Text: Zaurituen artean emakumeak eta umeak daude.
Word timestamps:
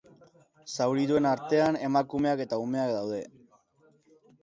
Zaurituen 0.77 1.27
artean 1.33 1.79
emakumeak 1.91 2.45
eta 2.49 2.63
umeak 2.65 2.99
daude. 2.99 3.25